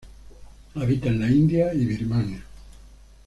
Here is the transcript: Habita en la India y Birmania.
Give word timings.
Habita 0.73 1.09
en 1.09 1.19
la 1.19 1.29
India 1.29 1.71
y 1.75 1.85
Birmania. 1.85 2.43